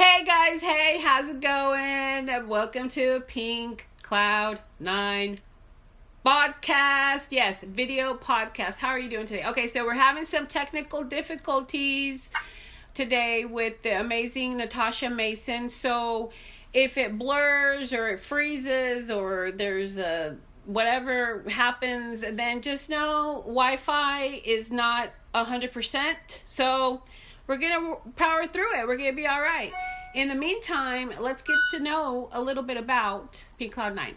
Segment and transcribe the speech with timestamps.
[0.00, 2.48] Hey guys, hey, how's it going?
[2.48, 5.38] Welcome to Pink Cloud 9
[6.24, 7.26] podcast.
[7.28, 8.76] Yes, video podcast.
[8.76, 9.44] How are you doing today?
[9.44, 12.30] Okay, so we're having some technical difficulties
[12.94, 15.68] today with the amazing Natasha Mason.
[15.68, 16.32] So
[16.72, 23.76] if it blurs or it freezes or there's a whatever happens, then just know Wi
[23.76, 26.14] Fi is not 100%.
[26.48, 27.02] So
[27.46, 28.86] we're going to power through it.
[28.86, 29.74] We're going to be all right.
[30.12, 34.16] In the meantime, let's get to know a little bit about Pink Cloud 9.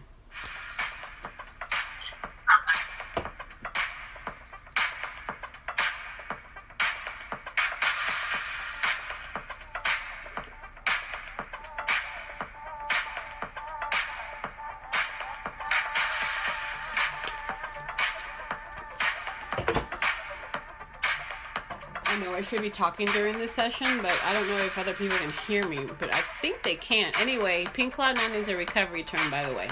[22.14, 24.94] I know I should be talking during this session, but I don't know if other
[24.94, 27.12] people can hear me, but I think they can.
[27.20, 29.68] Anyway, Pink Cloud 9 is a recovery term, by the way.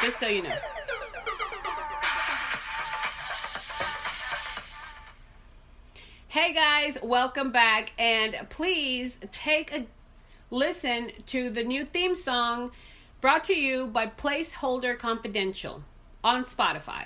[0.00, 0.56] Just so you know.
[6.28, 9.84] Hey guys, welcome back, and please take a
[10.50, 12.70] listen to the new theme song
[13.20, 15.84] brought to you by Placeholder Confidential
[16.24, 17.04] on Spotify.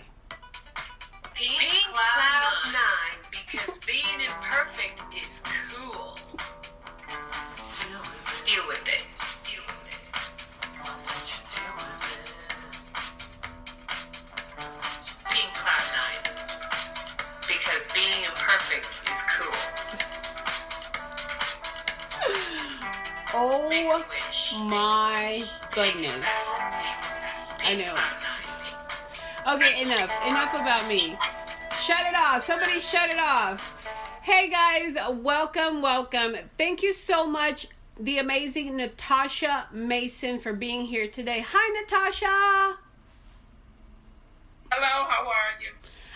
[29.57, 30.13] Okay, enough.
[30.27, 31.17] Enough about me.
[31.81, 32.45] Shut it off.
[32.45, 33.75] Somebody shut it off.
[34.21, 36.37] Hey guys, welcome, welcome.
[36.59, 37.69] Thank you so much,
[37.99, 41.43] the amazing Natasha Mason, for being here today.
[41.49, 42.77] Hi, Natasha.
[44.71, 45.71] Hello, how are you?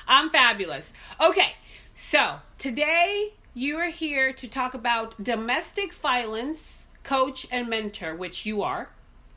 [0.06, 0.92] I'm fabulous.
[1.18, 1.54] Okay,
[1.94, 8.60] so today you are here to talk about domestic violence coach and mentor, which you
[8.60, 8.90] are.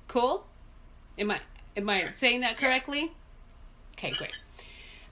[0.09, 0.45] Cool?
[1.17, 1.39] Am I
[1.77, 3.13] am I saying that correctly?
[4.03, 4.31] Okay, great.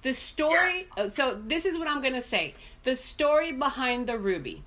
[0.01, 0.87] The story.
[0.97, 2.55] Oh, So this is what I'm gonna say.
[2.83, 4.63] The story behind the ruby.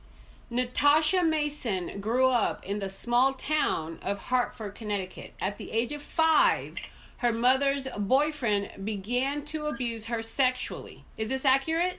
[0.50, 5.32] Natasha Mason grew up in the small town of Hartford, Connecticut.
[5.40, 6.76] At the age of five,
[7.18, 11.04] her mother's boyfriend began to abuse her sexually.
[11.16, 11.98] Is this accurate?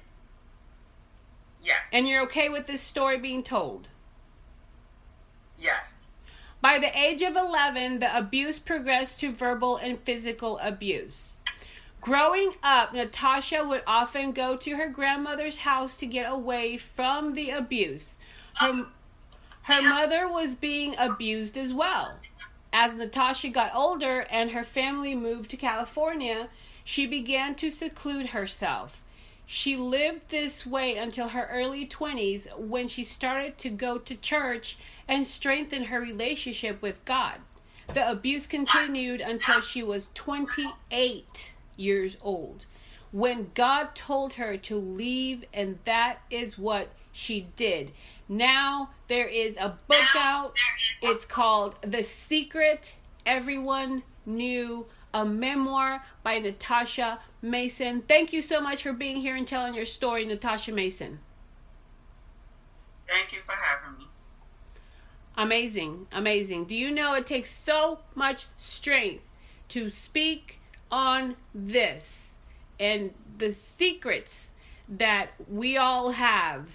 [1.62, 1.80] Yes.
[1.92, 3.88] And you're okay with this story being told?
[5.60, 5.92] yes.
[6.62, 11.35] By the age of 11, the abuse progressed to verbal and physical abuse.
[12.06, 17.50] Growing up, Natasha would often go to her grandmother's house to get away from the
[17.50, 18.14] abuse.
[18.58, 18.86] Her,
[19.64, 22.20] her mother was being abused as well.
[22.72, 26.50] As Natasha got older and her family moved to California,
[26.84, 29.02] she began to seclude herself.
[29.48, 34.78] She lived this way until her early 20s when she started to go to church
[35.08, 37.40] and strengthen her relationship with God.
[37.92, 42.66] The abuse continued until she was 28 years old
[43.16, 47.94] when God told her to leave, and that is what she did.
[48.28, 50.54] Now there is a book out.
[51.02, 58.02] It's called The Secret Everyone Knew, a memoir by Natasha Mason.
[58.06, 61.20] Thank you so much for being here and telling your story, Natasha Mason.
[63.08, 64.08] Thank you for having me.
[65.38, 66.66] Amazing, amazing.
[66.66, 69.24] Do you know it takes so much strength
[69.70, 70.60] to speak
[70.96, 72.30] on this
[72.80, 74.48] and the secrets
[74.88, 76.70] that we all have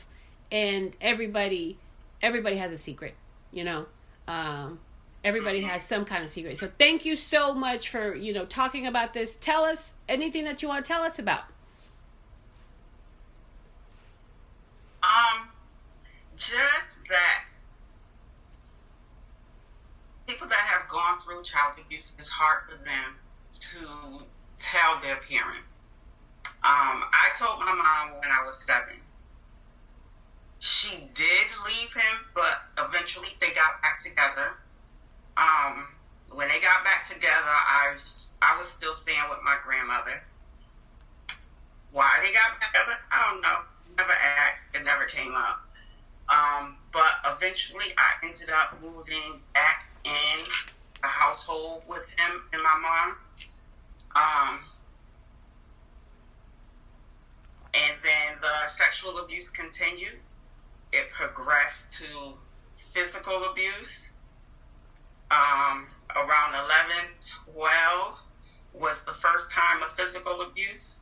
[0.52, 1.78] and everybody
[2.20, 3.14] everybody has a secret,
[3.50, 3.86] you know.
[4.28, 4.78] Um
[5.24, 6.58] everybody has some kind of secret.
[6.58, 9.36] So thank you so much for, you know, talking about this.
[9.40, 11.44] Tell us anything that you want to tell us about.
[15.02, 15.48] Um,
[16.36, 17.44] just that
[20.26, 23.16] people that have gone through child abuse, it's hard for them
[23.58, 24.22] to
[24.58, 25.64] tell their parent.
[26.62, 28.96] Um, I told my mom when I was seven.
[30.58, 34.52] She did leave him, but eventually they got back together.
[35.36, 35.88] Um,
[36.30, 40.22] when they got back together, I was, I was still staying with my grandmother.
[41.92, 43.60] Why they got back together, I don't know.
[43.96, 44.64] Never asked.
[44.74, 45.60] It never came up.
[46.28, 50.44] Um, but eventually, I ended up moving back in
[51.02, 53.16] the household with him and my mom.
[54.14, 54.60] Um,
[57.74, 60.18] and then the sexual abuse continued.
[60.92, 62.34] It progressed to
[62.94, 64.06] physical abuse.
[65.30, 65.86] um,
[66.16, 67.06] around 11,
[67.52, 68.22] 12
[68.74, 71.00] was the first time of physical abuse,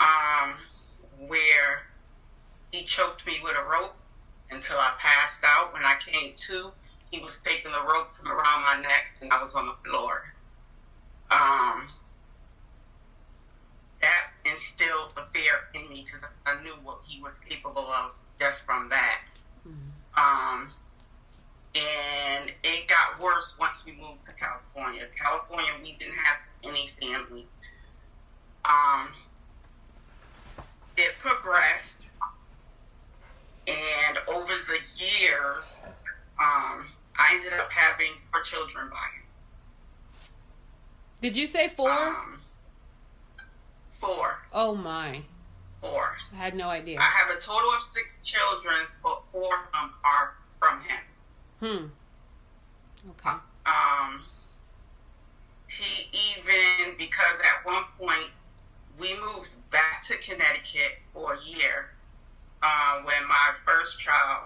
[0.00, 0.54] um,
[1.28, 1.82] where
[2.72, 3.96] he choked me with a rope
[4.50, 5.72] until I passed out.
[5.72, 6.72] When I came to,
[7.10, 10.24] he was taking the rope from around my neck and I was on the floor.
[11.30, 11.88] Um,
[14.00, 18.62] that instilled the fear in me because I knew what he was capable of just
[18.62, 19.20] from that.
[20.16, 20.72] Um,
[21.74, 25.06] and it got worse once we moved to California.
[25.16, 27.46] California, we didn't have any family.
[28.64, 29.08] Um,
[30.96, 32.08] it progressed,
[33.66, 35.80] and over the years,
[36.40, 36.86] um,
[37.16, 39.29] I ended up having four children by him.
[41.22, 41.90] Did you say four?
[41.90, 42.40] Um,
[44.00, 45.22] four, oh my.
[45.80, 46.16] four.
[46.32, 46.98] I had no idea.
[46.98, 51.00] I have a total of six children, but four of them are from him.
[51.60, 53.10] Hmm.
[53.10, 53.36] Okay.
[53.66, 54.22] Um,
[55.66, 58.30] he even because at one point
[58.98, 61.90] we moved back to Connecticut for a year
[62.62, 64.44] uh, when my first child,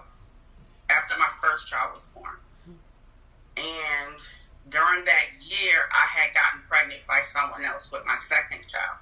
[0.89, 2.35] after my first child was born,
[3.57, 4.15] and
[4.69, 8.97] during that year I had gotten pregnant by someone else with my second child.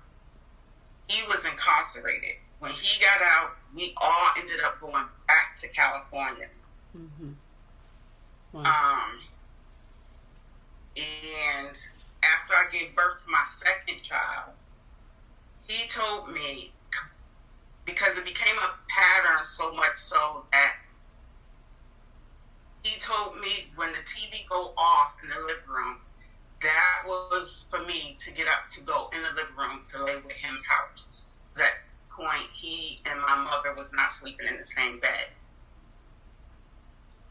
[1.08, 2.36] He was incarcerated.
[2.60, 6.48] When he got out, we all ended up going back to California.
[6.98, 7.32] Mm-hmm.
[8.54, 8.62] Wow.
[8.62, 9.20] Um,
[10.96, 11.76] and
[12.24, 14.52] after I gave birth to my second child,
[15.68, 16.72] he told me
[17.86, 20.73] because it became a pattern so much so that
[23.04, 25.98] told me when the TV go off in the living room,
[26.62, 30.16] that was for me to get up to go in the living room to lay
[30.16, 31.04] with him couch.
[31.52, 31.74] At that
[32.10, 35.28] point, he and my mother was not sleeping in the same bed.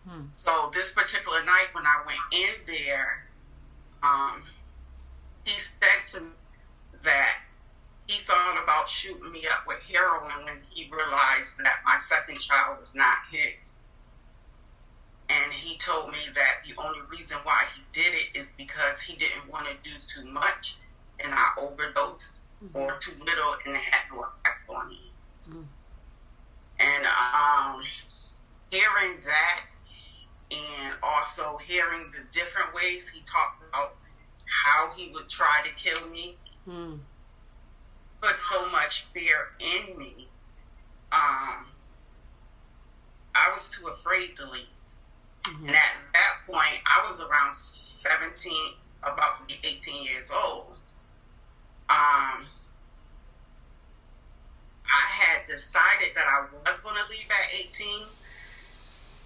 [0.07, 0.27] Hmm.
[0.31, 3.25] So this particular night when I went in there,
[4.03, 4.43] um,
[5.45, 6.33] he said to me
[7.05, 7.39] that
[8.07, 12.79] he thought about shooting me up with heroin when he realized that my second child
[12.79, 13.75] was not his.
[15.33, 19.17] And he told me that the only reason why he did it is because he
[19.17, 20.77] didn't want to do too much
[21.21, 22.41] and I overdosed
[22.75, 25.13] or too little and it had no effect on me.
[25.51, 25.65] Mm.
[26.81, 27.83] And um,
[28.71, 29.61] hearing that
[30.51, 33.97] and also hearing the different ways he talked about
[34.65, 36.95] how he would try to kill me Hmm.
[38.23, 40.29] put so much fear in me.
[41.13, 41.67] Um,
[43.35, 44.67] I was too afraid to leave.
[45.47, 45.69] Mhm.
[45.69, 50.77] And at that point, I was around 17, about to be 18 years old.
[51.91, 52.47] Um,
[54.87, 58.07] I had decided that I was going to leave at 18,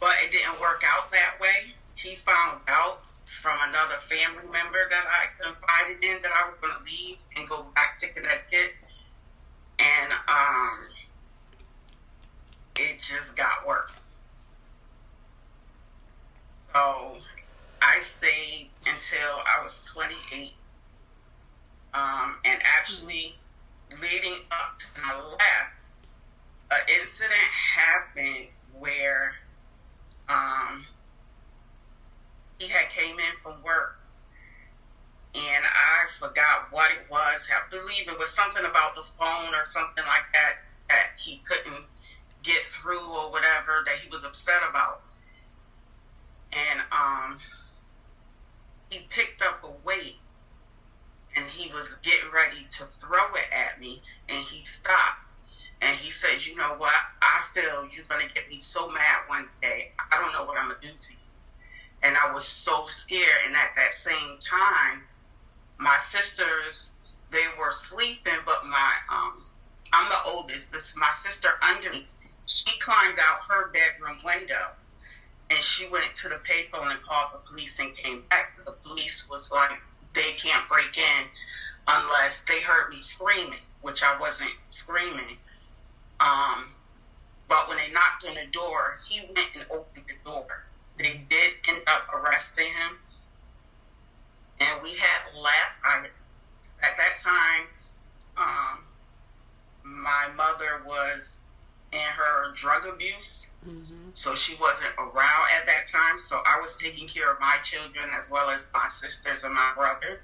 [0.00, 1.74] but it didn't work out that way.
[1.94, 3.02] He found out
[3.42, 7.48] from another family member that I confided in that I was going to leave and
[7.48, 8.74] go back to Connecticut.
[9.78, 10.78] And um,
[12.76, 14.15] it just got worse.
[16.76, 17.16] So
[17.80, 20.52] I stayed until I was 28.
[21.94, 23.34] Um, and actually,
[23.98, 25.80] leading up to my left,
[26.70, 27.32] an incident
[27.74, 29.36] happened where
[30.28, 30.84] um,
[32.58, 33.96] he had came in from work
[35.34, 37.40] and I forgot what it was.
[37.48, 40.56] I believe it was something about the phone or something like that
[40.90, 41.84] that he couldn't
[42.42, 45.00] get through or whatever that he was upset about.
[48.90, 50.16] He picked up a weight
[51.34, 55.26] and he was getting ready to throw it at me and he stopped
[55.80, 56.94] and he said, You know what?
[57.20, 59.92] I feel you're going to get me so mad one day.
[60.10, 61.18] I don't know what I'm going to do to you.
[62.02, 63.44] And I was so scared.
[63.46, 65.02] And at that same time,
[65.78, 66.86] my sisters,
[67.30, 69.42] they were sleeping, but my, um,
[69.92, 70.72] I'm the oldest.
[70.72, 72.06] This my sister under me.
[72.46, 74.70] She climbed out her bedroom window
[75.50, 78.56] and she went to the payphone and called the police and came back.
[78.64, 79.78] The police was like,
[80.14, 81.26] they can't break in
[81.86, 85.38] unless they heard me screaming, which I wasn't screaming.
[86.18, 86.66] Um,
[87.48, 90.64] but when they knocked on the door, he went and opened the door.
[90.98, 92.98] They did end up arresting him,
[94.60, 95.76] and we had left.
[95.84, 96.06] I
[96.82, 97.66] at that time,
[98.36, 98.84] um,
[99.84, 101.45] my mother was
[101.92, 103.46] and her drug abuse.
[103.66, 104.10] Mm-hmm.
[104.14, 106.18] So she wasn't around at that time.
[106.18, 109.72] So I was taking care of my children as well as my sisters and my
[109.74, 110.20] brother.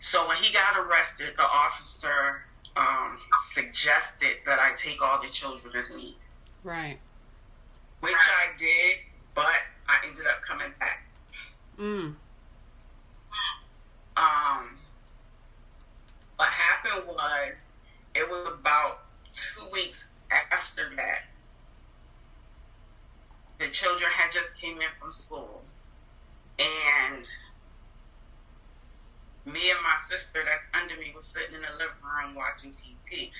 [0.00, 2.42] So when he got arrested, the officer
[2.76, 3.18] um,
[3.52, 6.14] suggested that I take all the children and leave.
[6.62, 6.98] Right.
[8.00, 8.98] Which I did,
[9.34, 9.46] but
[9.88, 11.06] I ended up coming back.
[11.78, 12.14] Mm.
[14.16, 14.78] Um,
[16.36, 17.64] what happened was
[18.14, 19.03] it was about
[24.74, 25.62] came in from school,
[26.58, 27.28] and
[29.46, 33.30] me and my sister that's under me was sitting in the living room watching TV,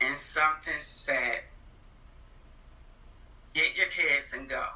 [0.00, 1.40] and something said,
[3.54, 4.66] "Get your kids and go."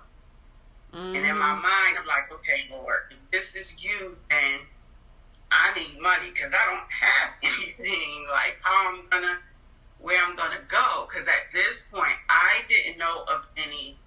[0.92, 1.16] Mm-hmm.
[1.16, 1.62] And in my mm-hmm.
[1.62, 4.60] mind, I'm like, "Okay, Lord, if this is you, then
[5.50, 8.26] I need money because I don't have anything.
[8.30, 9.38] Like, how I'm gonna,
[10.00, 11.06] where I'm gonna go?
[11.08, 13.98] Because at this point, I didn't know of any."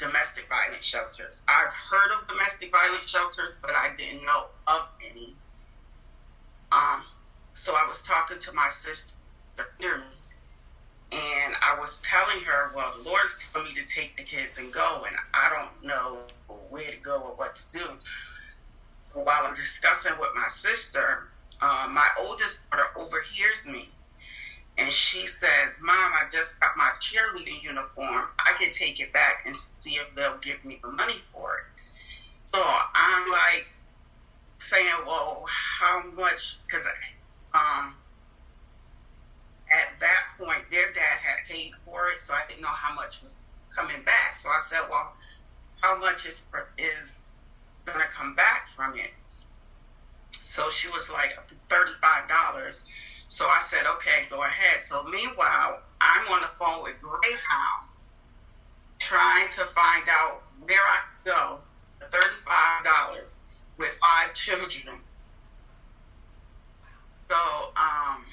[0.00, 1.42] Domestic violence shelters.
[1.46, 5.34] I've heard of domestic violence shelters, but I didn't know of any.
[6.72, 7.04] Um,
[7.54, 9.12] so I was talking to my sister,
[11.12, 14.72] and I was telling her, well, the Lord's telling me to take the kids and
[14.72, 16.18] go, and I don't know
[16.70, 17.86] where to go or what to do.
[19.00, 21.28] So while I'm discussing with my sister,
[21.60, 23.90] uh, my oldest daughter overhears me.
[24.78, 28.26] And she says, Mom, I just got my cheerleading uniform.
[28.38, 31.64] I can take it back and see if they'll give me the money for it.
[32.42, 32.62] So
[32.94, 33.66] I'm like,
[34.60, 36.58] saying, well, how much?
[36.66, 36.84] Because
[37.54, 37.94] um,
[39.70, 43.22] at that point, their dad had paid for it, so I didn't know how much
[43.22, 43.38] was
[43.74, 44.36] coming back.
[44.36, 45.12] So I said, well,
[45.80, 46.42] how much is
[46.78, 47.22] is
[47.86, 49.10] going to come back from it?
[50.44, 51.36] So she was like,
[51.68, 52.84] thirty-five dollars.
[53.30, 54.80] So I said, okay, go ahead.
[54.80, 57.86] So meanwhile, I'm on the phone with Greyhound,
[58.98, 61.60] trying to find out where I could go.
[62.00, 63.38] Thirty-five dollars
[63.78, 64.96] with five children.
[67.14, 68.24] So um,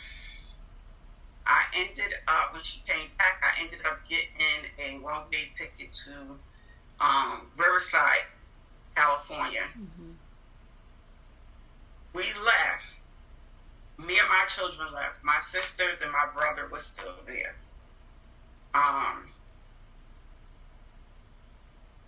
[1.46, 5.94] I ended up, when she came back, I ended up getting a one way ticket
[6.06, 6.40] to
[7.00, 8.26] um, Riverside,
[8.96, 9.66] California.
[9.78, 10.12] Mm-hmm.
[12.14, 12.97] We left.
[13.98, 15.24] Me and my children left.
[15.24, 17.56] My sisters and my brother was still there.
[18.74, 19.30] Um,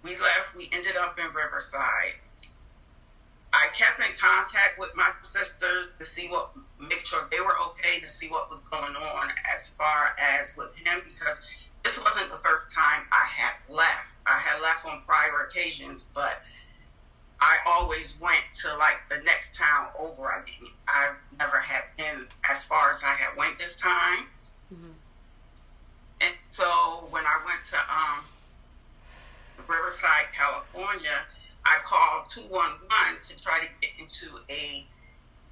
[0.04, 0.56] we left.
[0.56, 2.14] We ended up in Riverside.
[3.52, 8.00] I kept in contact with my sisters to see what, make sure they were okay,
[8.00, 11.38] to see what was going on as far as with him, because
[11.84, 14.14] this wasn't the first time I had left.
[14.28, 16.44] I had left on prior occasions, but
[17.42, 20.32] I always went to like the next town over.
[20.32, 24.26] I didn't, I never had been as far as I had went this time.
[24.74, 24.92] Mm-hmm.
[26.22, 28.26] And so when I went to um,
[29.68, 31.26] Riverside, California,
[31.66, 32.80] I called 211
[33.30, 34.86] to try to get into a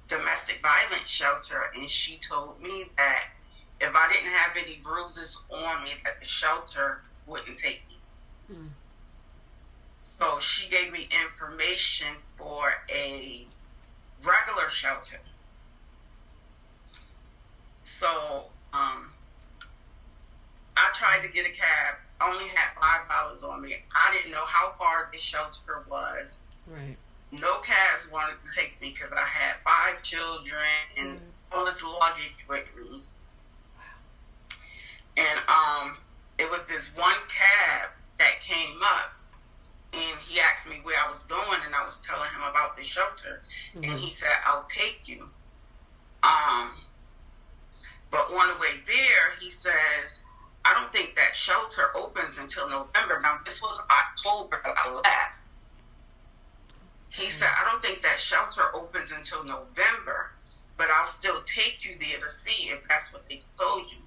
[0.08, 3.24] domestic violence shelter, and she told me that
[3.80, 8.56] if I didn't have any bruises on me, that the shelter wouldn't take me.
[8.56, 8.68] Mm.
[10.00, 13.46] So she gave me information for a
[14.22, 15.18] regular shelter.
[17.82, 19.10] So um,
[20.76, 23.76] I tried to get a cab only had five dollars on me.
[23.94, 26.38] I didn't know how far this shelter was.
[26.66, 26.96] Right.
[27.30, 30.64] No cabs wanted to take me because I had five children
[30.96, 31.18] and mm.
[31.52, 33.02] all this luggage with me.
[33.76, 34.56] Wow.
[35.16, 35.96] And um,
[36.38, 39.12] it was this one cab that came up,
[39.92, 42.84] and he asked me where I was going, and I was telling him about the
[42.84, 43.42] shelter,
[43.74, 43.90] mm-hmm.
[43.90, 45.28] and he said, "I'll take you."
[46.22, 46.70] Um,
[48.10, 50.20] but on the way there, he says
[50.68, 53.20] I don't think that shelter opens until November.
[53.22, 55.06] Now, this was October I left.
[57.08, 57.30] He mm-hmm.
[57.30, 60.30] said, I don't think that shelter opens until November,
[60.76, 63.98] but I'll still take you there to see if that's what they told you.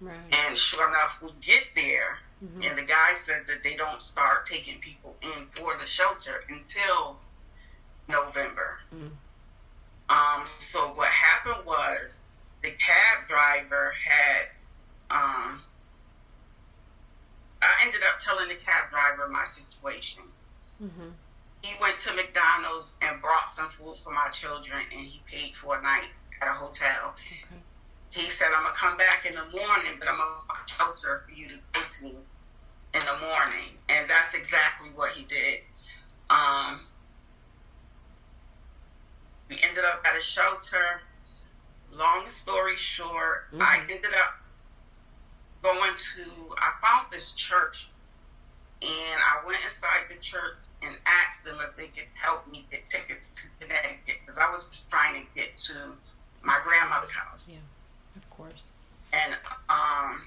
[0.00, 0.16] Right.
[0.46, 2.62] And sure enough, we get there, mm-hmm.
[2.62, 7.16] and the guy says that they don't start taking people in for the shelter until
[8.08, 8.78] November.
[8.94, 9.10] Mm.
[10.10, 12.22] Um, so what happened was
[12.62, 14.48] the cab driver had
[15.10, 15.60] um,
[17.60, 20.22] I ended up telling the cab driver my situation.
[20.82, 21.08] Mm-hmm.
[21.62, 25.76] He went to McDonald's and brought some food for my children, and he paid for
[25.78, 26.08] a night
[26.40, 27.14] at a hotel.
[27.26, 27.60] Okay.
[28.10, 31.24] He said, "I'm gonna come back in the morning, but I'm gonna find a shelter
[31.26, 35.60] for you to go to in the morning," and that's exactly what he did.
[36.30, 36.86] Um,
[39.48, 41.02] we ended up at a shelter.
[41.90, 43.62] Long story short, mm-hmm.
[43.62, 44.34] I ended up
[45.62, 47.88] going to, I found this church
[48.82, 52.86] and I went inside the church and asked them if they could help me get
[52.86, 55.74] tickets to Connecticut because I was just trying to get to
[56.42, 57.48] my grandmother's house.
[57.50, 57.58] Yeah,
[58.38, 58.62] course.
[59.12, 59.34] And
[59.68, 60.22] um,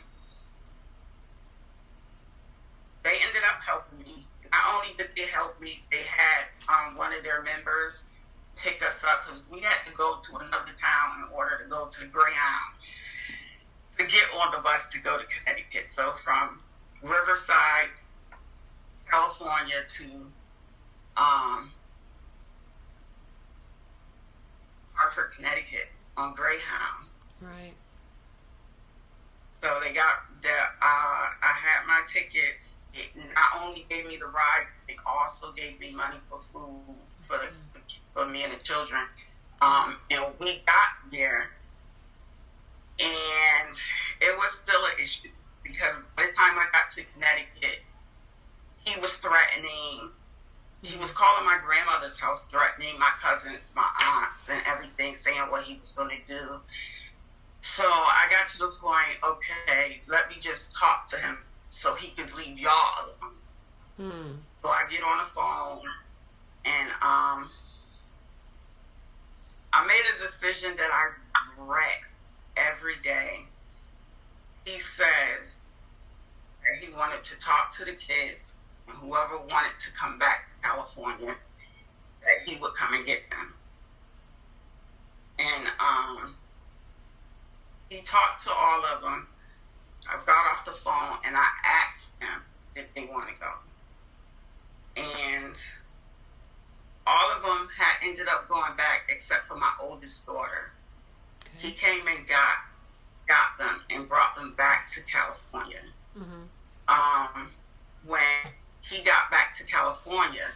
[3.03, 4.25] they ended up helping me.
[4.51, 8.03] Not only did they help me, they had um, one of their members
[8.57, 11.87] pick us up because we had to go to another town in order to go
[11.87, 12.75] to Greyhound
[13.97, 15.87] to get on the bus to go to Connecticut.
[15.87, 16.59] So from
[17.01, 17.89] Riverside,
[19.09, 20.03] California to
[21.17, 21.71] um,
[24.93, 25.87] Hartford, Connecticut
[26.17, 27.07] on Greyhound.
[27.41, 27.73] Right.
[29.61, 30.49] So they got the uh,
[30.81, 32.79] I had my tickets.
[32.95, 37.37] It not only gave me the ride, it also gave me money for food for
[37.37, 37.49] the,
[38.11, 39.01] for me and the children.
[39.61, 41.51] Um, and we got there,
[42.99, 43.69] and
[44.19, 45.29] it was still an issue
[45.61, 47.83] because by the time I got to Connecticut,
[48.83, 50.09] he was threatening.
[50.81, 55.61] He was calling my grandmother's house, threatening my cousins, my aunts, and everything, saying what
[55.61, 56.59] he was going to do.
[57.61, 61.37] So I got to the point, okay, let me just talk to him
[61.69, 64.11] so he could leave y'all alone.
[64.11, 64.31] Hmm.
[64.55, 65.83] So I get on the phone
[66.65, 67.49] and um,
[69.73, 71.11] I made a decision that I
[71.59, 72.01] regret
[72.57, 73.45] every day.
[74.65, 75.69] He says
[76.61, 78.55] that he wanted to talk to the kids
[78.87, 81.35] and whoever wanted to come back to California,
[82.21, 83.53] that he would come and get them.
[85.39, 86.35] And um,
[87.91, 89.27] he talked to all of them.
[90.09, 92.41] I got off the phone and I asked them
[92.73, 93.51] if they want to go.
[94.95, 95.55] And
[97.05, 100.71] all of them had ended up going back except for my oldest daughter.
[101.57, 102.59] He came and got
[103.27, 105.81] got them and brought them back to California.
[106.17, 106.47] Mm-hmm.
[106.87, 107.49] Um,
[108.05, 110.47] when he got back to California,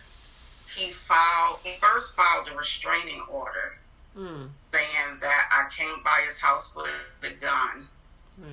[0.73, 3.75] he filed he first filed a restraining order
[4.17, 4.47] Mm.
[4.55, 6.85] saying that I came by his house with
[7.23, 7.87] a gun.
[8.37, 8.49] Right.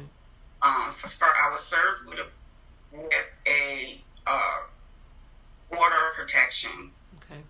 [0.62, 2.26] Um, so I was served with a
[2.96, 3.12] with
[3.46, 4.58] a uh,
[5.70, 6.90] order of protection,
[7.24, 7.40] Okay.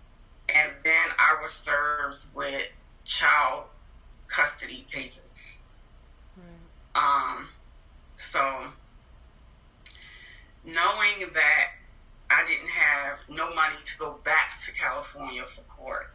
[0.49, 2.67] and then I was served with
[3.05, 3.65] child
[4.27, 5.57] custody papers.
[6.37, 7.03] Right.
[7.35, 7.47] Um,
[8.17, 8.39] so
[10.65, 11.67] knowing that
[12.29, 16.11] I didn't have no money to go back to California for court,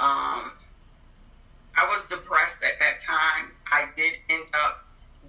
[0.00, 0.52] um,
[1.76, 3.52] I was depressed at that time.
[3.70, 4.84] I did end up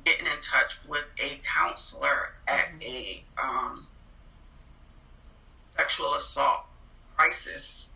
[0.06, 3.86] getting in touch with a counselor at a um,
[5.66, 6.62] sexual assault
[7.16, 7.90] crisis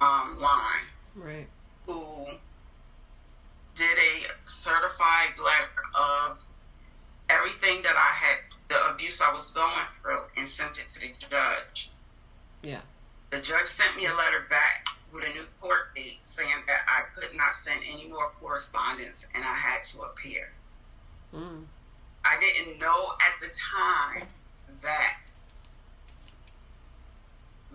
[0.00, 1.46] um, line Right.
[1.86, 2.26] who
[3.74, 6.38] did a certified letter of
[7.30, 11.10] everything that I had, the abuse I was going through, and sent it to the
[11.30, 11.90] judge.
[12.62, 12.80] Yeah.
[13.30, 14.81] The judge sent me a letter back
[15.12, 19.44] with a new court date saying that I could not send any more correspondence and
[19.44, 20.52] I had to appear.
[21.34, 21.64] Mm.
[22.24, 24.28] I didn't know at the time
[24.82, 25.16] that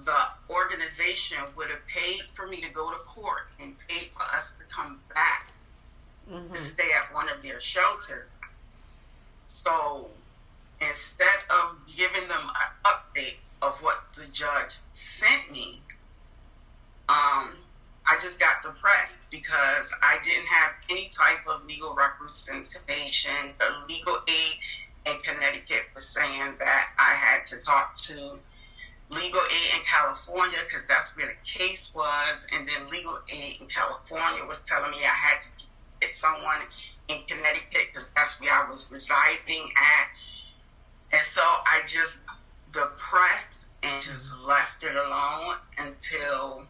[0.06, 0.17] the
[0.50, 4.63] organization would have paid for me to go to court and paid for us to
[4.73, 5.52] come back
[6.30, 6.56] to Mm-hmm.
[6.58, 8.34] stay at one of their shelters.
[9.45, 10.10] So
[10.82, 15.82] instead of giving them an update of what the judge sent me,
[17.09, 17.51] um,
[18.05, 23.53] I just got depressed because I didn't have any type of legal representation.
[23.59, 24.55] The legal aid
[25.05, 28.39] in Connecticut was saying that I had to talk to
[29.09, 33.67] legal aid in California because that's where the case was, and then legal aid in
[33.67, 35.47] California was telling me I had to
[36.01, 36.59] get someone
[37.07, 41.17] in Connecticut because that's where I was residing at.
[41.17, 42.17] And so I just
[42.73, 46.63] depressed and just left it alone until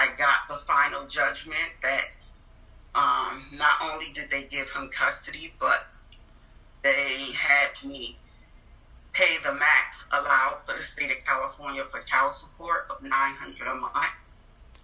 [0.00, 2.06] I got the final judgment that
[2.94, 5.88] um, not only did they give him custody, but
[6.82, 8.16] they had me
[9.12, 13.66] pay the max allowed for the state of California for child support of nine hundred
[13.68, 13.94] a month.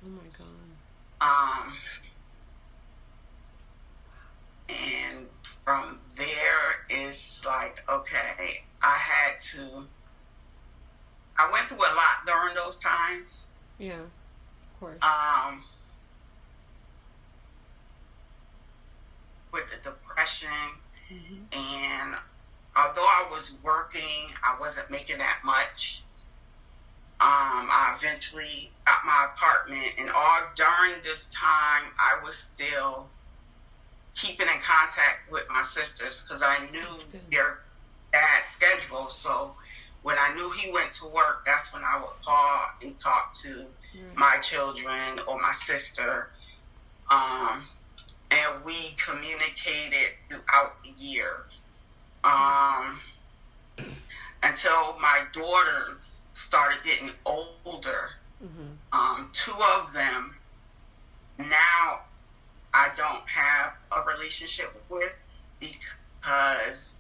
[0.05, 1.64] Oh my god.
[1.66, 1.72] Um,
[4.68, 5.26] and
[5.64, 9.87] from there, it's like, okay, I had to.
[11.38, 13.46] I went through a lot during those times.
[13.79, 14.02] Yeah.
[14.76, 14.98] Of course.
[15.02, 15.64] Um,
[19.52, 20.48] with the depression,
[21.08, 21.56] Mm-hmm.
[21.56, 22.16] and
[22.76, 24.02] although I was working,
[24.42, 26.02] I wasn't making that much.
[27.20, 33.06] Um, I eventually got my apartment, and all during this time, I was still
[34.16, 36.98] keeping in contact with my sisters because I knew
[37.30, 37.60] their
[38.12, 39.08] dad's schedule.
[39.08, 39.54] So
[40.02, 43.64] when I knew he went to work, that's when I would call and talk to
[44.14, 46.30] My children or my sister.
[47.11, 47.64] Um,
[48.30, 51.64] and we communicated throughout the years.
[52.24, 53.00] Um,
[54.42, 58.11] until my daughters started getting older.
[58.44, 58.72] Mm-hmm.
[58.92, 60.37] Um, two of them
[61.38, 62.00] now
[62.72, 65.14] I don't have a relationship with
[65.61, 66.92] because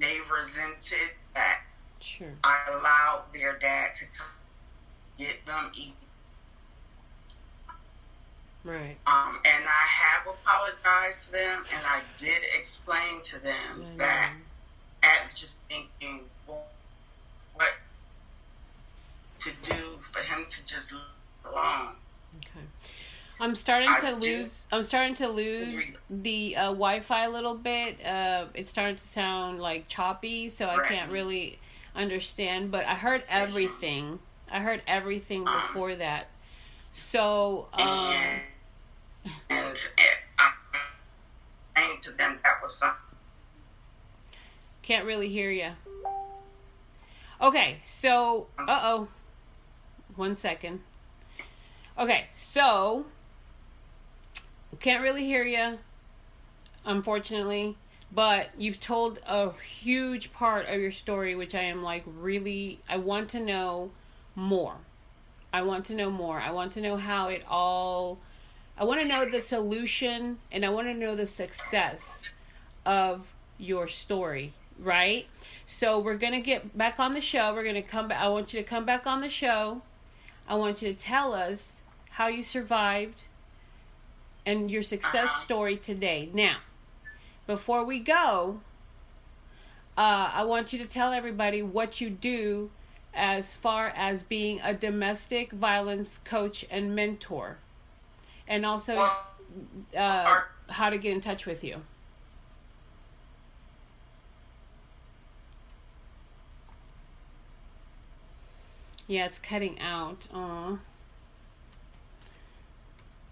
[0.00, 0.92] they resent
[2.00, 2.32] Sure.
[2.44, 4.26] I allowed their dad to come
[5.18, 5.94] get them eat.
[8.64, 8.96] Right.
[9.06, 14.32] Um, and I have apologized to them, and I did explain to them I that
[15.02, 17.72] at just thinking what
[19.40, 21.00] to do for him to just leave
[21.46, 21.94] alone.
[22.36, 22.66] Okay.
[23.40, 24.66] I'm starting I to do lose.
[24.70, 28.04] I'm starting to lose the uh, Wi-Fi a little bit.
[28.04, 30.88] Uh, it's starting to sound like choppy, so I Right.
[30.90, 31.58] can't really
[31.94, 32.70] understand.
[32.70, 34.20] But I heard everything.
[34.50, 36.28] I heard everything Um, before that.
[36.92, 38.14] So, um,
[39.48, 39.88] and it,
[42.02, 42.96] to them that was something.
[44.82, 45.70] can't really hear you.
[47.40, 49.08] Okay, so uh oh,
[50.16, 50.80] one second.
[51.98, 53.06] Okay, so
[54.80, 55.78] can't really hear you,
[56.84, 57.76] unfortunately.
[58.12, 62.80] But you've told a huge part of your story, which I am like really.
[62.88, 63.90] I want to know
[64.34, 64.76] more.
[65.52, 66.40] I want to know more.
[66.40, 68.18] I want to know how it all.
[68.76, 72.00] I want to know the solution, and I want to know the success
[72.86, 73.26] of
[73.58, 75.26] your story, right?
[75.66, 77.52] So we're gonna get back on the show.
[77.54, 78.20] We're gonna come back.
[78.20, 79.82] I want you to come back on the show.
[80.48, 81.72] I want you to tell us
[82.10, 83.22] how you survived
[84.44, 86.28] and your success story today.
[86.32, 86.58] Now,
[87.50, 88.60] before we go,
[89.98, 92.70] uh, I want you to tell everybody what you do
[93.12, 97.58] as far as being a domestic violence coach and mentor,
[98.46, 99.10] and also
[99.96, 101.82] uh, how to get in touch with you.
[109.08, 110.28] Yeah, it's cutting out.
[110.32, 110.78] Aw.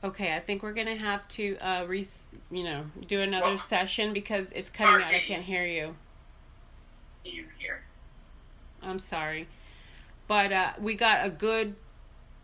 [0.02, 2.06] Okay, I think we're gonna have to uh re
[2.50, 5.10] you know do another Well, session because it's cutting out.
[5.12, 5.96] I can't hear you.
[7.24, 7.82] you here.
[8.80, 9.48] I'm sorry,
[10.28, 11.74] but uh, we got a good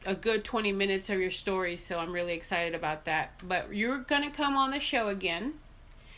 [0.04, 3.40] a good 20 minutes of your story, so I'm really excited about that.
[3.46, 5.54] But you're gonna come on the show again.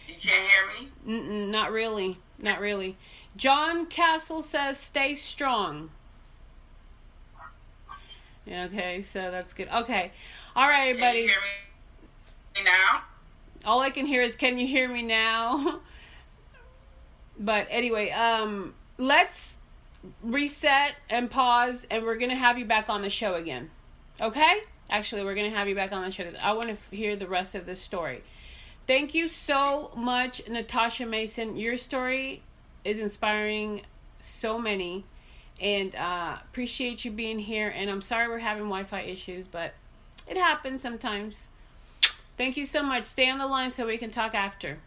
[0.08, 1.20] You can't hear me?
[1.20, 2.96] Mm-mm, not really, not really.
[3.36, 5.90] John Castle says, "Stay strong."
[8.48, 9.68] Okay, so that's good.
[9.68, 10.12] Okay,
[10.54, 11.18] all right, Can everybody.
[11.20, 11.36] you hear
[12.56, 13.02] me now?
[13.64, 15.80] all I can hear is can you hear me now?
[17.38, 19.54] but anyway, um let's
[20.22, 23.70] reset and pause and we're going to have you back on the show again.
[24.20, 24.60] Okay?
[24.88, 27.26] Actually, we're going to have you back on the show I want to hear the
[27.26, 28.22] rest of this story.
[28.86, 31.56] Thank you so much Natasha Mason.
[31.56, 32.42] Your story
[32.84, 33.82] is inspiring
[34.20, 35.04] so many
[35.60, 39.74] and uh appreciate you being here and I'm sorry we're having Wi-Fi issues, but
[40.28, 41.36] it happens sometimes.
[42.36, 43.06] Thank you so much.
[43.06, 44.78] Stay on the line so we can talk after.